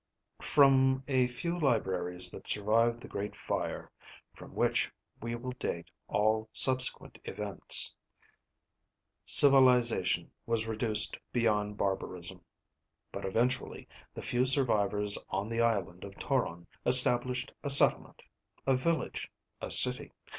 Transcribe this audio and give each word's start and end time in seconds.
"...from 0.55 1.03
a 1.07 1.27
few 1.27 1.59
libraries 1.59 2.31
that 2.31 2.47
survived 2.47 3.01
the 3.01 3.07
Great 3.07 3.35
Fire 3.35 3.91
(from 4.33 4.55
which 4.55 4.91
we 5.21 5.35
will 5.35 5.51
date 5.51 5.91
all 6.07 6.49
subsequent 6.51 7.19
events). 7.25 7.93
Civilization 9.27 10.31
was 10.47 10.65
reduced 10.65 11.19
beyond 11.31 11.77
barbarism. 11.77 12.41
But 13.11 13.25
eventually 13.25 13.87
the 14.11 14.23
few 14.23 14.43
survivors 14.43 15.19
on 15.29 15.47
the 15.49 15.61
Island 15.61 16.03
of 16.03 16.15
Toron 16.17 16.65
established 16.83 17.53
a 17.63 17.69
settlement, 17.69 18.23
a 18.65 18.75
village, 18.75 19.31
a 19.61 19.69
city. 19.69 20.13